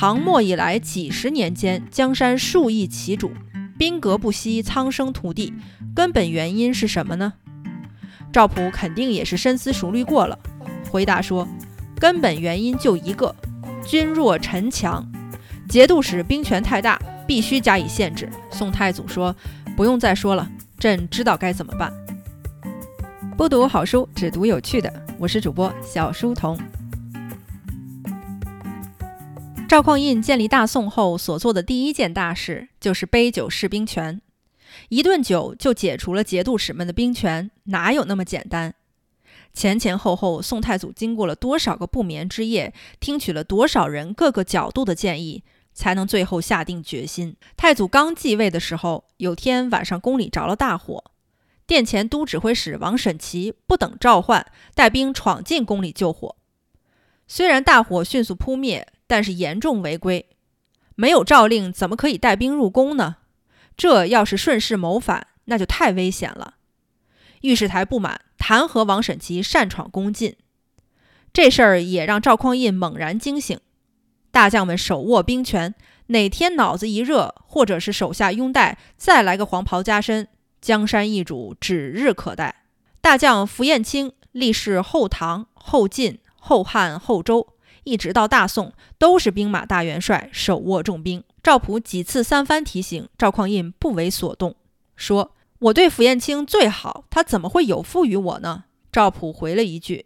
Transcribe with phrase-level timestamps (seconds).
[0.00, 3.32] 唐末以来几十年间，江山数易其主，
[3.76, 5.52] 兵革不息，苍生涂地，
[5.92, 7.32] 根本原因是什么呢？
[8.32, 10.38] 赵普肯定也是深思熟虑过了，
[10.88, 11.48] 回答说
[11.98, 13.34] ：“根本原因就一个，
[13.84, 15.04] 君弱臣强，
[15.68, 16.96] 节度使兵权太大，
[17.26, 19.34] 必须加以限制。”宋太祖说
[19.76, 21.92] ：“不用再说了，朕知道该怎么办。”
[23.36, 24.92] 不读好书，只读有趣的。
[25.18, 26.56] 我是主播小书童。
[29.68, 34.18] 赵匡胤建立大宋后所做的第一件大事，就是杯酒释兵权。
[34.88, 38.74] 一顿酒就解除了节度使们的兵权，哪有那么简单？
[39.52, 47.36] 前前后后，宋太祖经过了多少个不眠之夜，听取了多少人各个角度的建议，才能最后下定决心？
[47.54, 51.04] 太祖刚继位的时候，有天晚上宫里着了大火，
[51.66, 56.36] 殿前都指挥使王审琦不等召唤，带兵闯进宫里救火。
[57.26, 60.28] 虽然大火迅速扑灭，但是严重违规，
[60.94, 63.16] 没有诏令，怎么可以带兵入宫呢？
[63.76, 66.54] 这要是顺势谋反，那就太危险了。
[67.40, 70.36] 御史台不满，弹劾王审琦擅闯宫禁。
[71.32, 73.58] 这事儿也让赵匡胤猛然惊醒，
[74.30, 75.74] 大将们手握兵权，
[76.08, 80.28] 哪天脑子一热，或者是手下拥戴，再来个黄袍加身，
[80.60, 82.64] 江山易主，指日可待。
[83.00, 87.54] 大将符彦卿历仕后唐、后晋、后汉、后周，
[87.88, 91.24] 一直到大宋，都是兵马大元帅，手握重兵。
[91.42, 94.54] 赵普几次三番提醒赵匡胤不为所动，
[94.94, 100.04] 说：“我对符彦卿最好，他怎么会有负于我呢？”赵普回了一句：“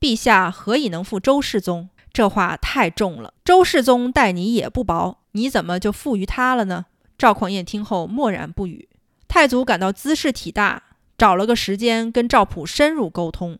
[0.00, 1.88] 陛下何以能负周世宗？
[2.12, 3.34] 这话太重了。
[3.44, 8.88] 周世宗待你也不薄，你怎么就负于他了呢？”赵匡胤听后默然不语。
[9.28, 10.82] 太祖感到姿势体大，
[11.16, 13.58] 找了个时间跟赵普深入沟通。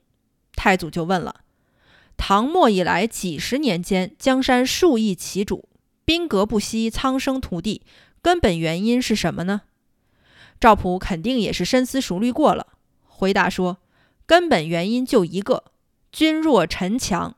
[0.56, 1.39] 太祖就问了
[2.22, 5.70] ：“唐末以来几十年间，江山数易其主。”
[6.04, 7.80] 兵革不息，苍生涂地，
[8.20, 9.62] 根本原因是什么呢？
[10.60, 12.66] 赵普肯定也是深思熟虑过了，
[13.06, 13.78] 回答说
[14.26, 15.64] ：“根本原因就一个，
[16.12, 17.36] 君弱臣强，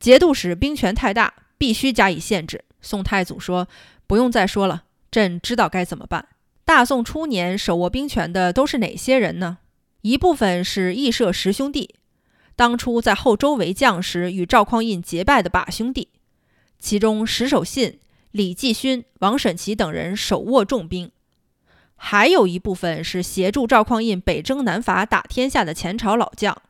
[0.00, 3.68] 节度使兵权太大，必须加以限制。”宋太祖说
[4.08, 6.28] ：“不用再说了，朕知道该怎么办。”
[6.64, 9.58] 大宋初年，手握兵权的都是哪些人呢？
[10.00, 11.94] 一部分是义社十兄弟，
[12.56, 16.08] 当初在后周为将时与赵匡胤结拜的把兄弟，
[16.78, 18.00] 其中石守信。
[18.30, 21.12] 李继勋、王审琦等人手握重兵，
[21.94, 26.60] 还有一部分是协助赵匡胤北征南伐、打天下的前朝老将，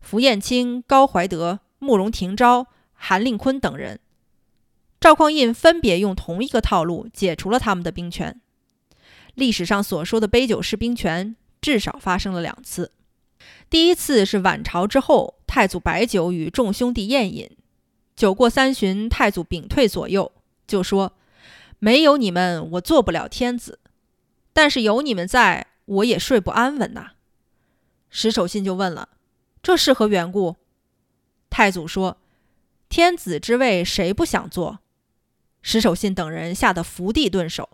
[0.00, 4.00] 符彦卿、高怀德、慕容廷昭、韩令坤等人。
[4.98, 8.40] 赵匡胤分别用同一个套路解除了他们的兵权。
[9.34, 12.90] 历史上所说的杯酒释兵权，至少发生了两次。
[13.68, 17.50] 第一次是晚朝之后，太祖摆酒与众兄弟宴饮，
[18.14, 20.32] 酒过三巡，太祖屏退左右。
[20.66, 21.12] 就说
[21.78, 23.78] ：“没有你们，我做不了天子；
[24.52, 27.12] 但是有你们在，我也睡不安稳呐。”
[28.10, 29.10] 石守信就问了
[29.62, 30.56] ：“这是何缘故？”
[31.50, 32.18] 太祖说
[32.88, 34.80] ：“天子之位，谁不想做？”
[35.62, 37.70] 石守信等人吓得伏地顿首：“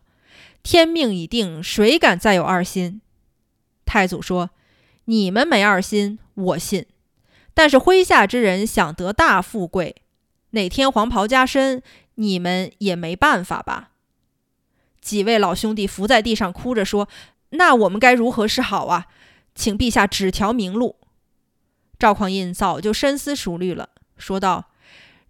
[0.62, 3.00] 天命已定，谁敢再有二心？”
[3.87, 4.50] 太祖说
[5.06, 6.84] ：“你们没二心，我信；
[7.54, 9.96] 但是麾下之人想得大富贵，
[10.50, 11.82] 哪天黄袍加身？”
[12.16, 13.92] 你们也没办法吧？
[15.00, 17.08] 几位老兄弟伏在地上哭着说
[17.50, 19.06] ：“那我们该如何是好啊？
[19.54, 20.96] 请陛下指条明路。”
[21.98, 24.66] 赵匡胤早就深思熟虑了，说道：“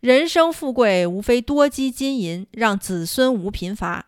[0.00, 4.06] 人生富贵，无非多积金银，让子孙无贫乏。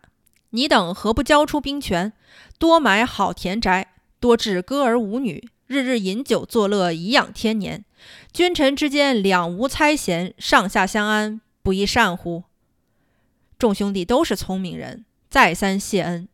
[0.49, 2.11] 你等何不交出兵权，
[2.59, 7.83] 多买好田宅，多置歌儿舞女，日日饮酒作乐，颐养天年。
[8.31, 12.43] 君臣之间两无猜嫌，上下相安，不亦善乎？”
[13.57, 16.27] 众兄弟都是聪明人，再三谢恩。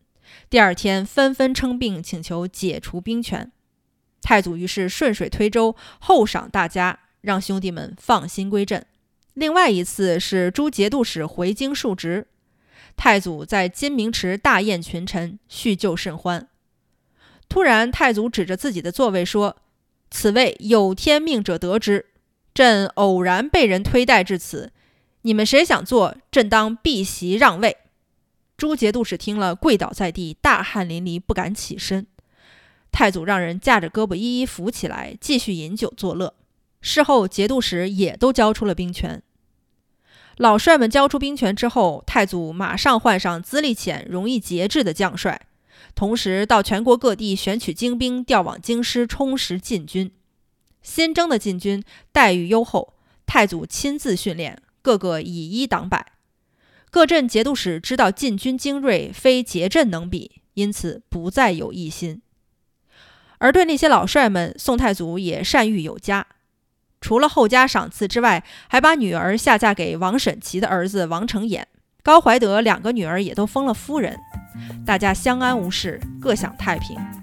[0.50, 3.52] 第二天，纷纷称病，请求解除兵权。
[4.22, 8.86] 太祖于是顺水推舟，厚赏大家，让兄弟们放心归阵。
[9.34, 12.28] 另外一次是诸节度使回京述职，
[12.97, 16.50] 太祖在金明池大宴群臣，叙旧甚欢。
[17.52, 19.58] 突然，太祖指着自己的座位说
[20.09, 22.06] ：“此位有天命者得之，
[22.53, 24.72] 朕偶然被人推戴至此。”
[25.24, 27.76] 你们谁想坐，朕当避席让位。
[28.56, 32.08] 诸节度使听了，跪倒在地，大汗淋漓，不敢起身。
[32.90, 36.34] 太祖让人架着胳膊一一扶起来，继续饮酒作乐。
[36.80, 39.22] 事后，节度使也都交出了兵权。
[40.38, 45.47] 老帅们交出兵权之后，太祖马上换上资历浅、容易节制的将帅，
[45.96, 50.12] 同时到全国各地选取精兵，调往京师，充实禁军。
[50.82, 52.96] 新征的禁军待遇优厚，
[53.26, 54.62] 太祖亲自训练。
[54.84, 56.14] 个个以一挡百，
[56.90, 62.24] 各镇节度使知道禁军精锐，非节镇能比，因此不再有异心。
[63.38, 66.26] 而对那些老帅们，宋太祖也善育有加，
[67.00, 71.66] 除了后加赏赐之外，还把女儿下嫁给王审琦的儿子王承衍、
[72.02, 74.20] 高怀德两个女儿也都封了夫人，
[74.86, 77.21] 大家相安无事，各享太平。